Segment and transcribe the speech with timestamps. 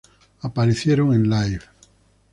[0.41, 1.61] Aparecieron en "Live!